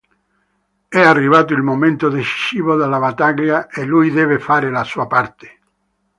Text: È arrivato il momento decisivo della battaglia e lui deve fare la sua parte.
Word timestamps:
È 0.87 0.97
arrivato 0.99 1.53
il 1.53 1.61
momento 1.61 2.09
decisivo 2.09 2.75
della 2.75 2.97
battaglia 2.97 3.67
e 3.67 3.85
lui 3.85 4.09
deve 4.09 4.39
fare 4.39 4.71
la 4.71 4.83
sua 4.83 5.05
parte. 5.05 5.59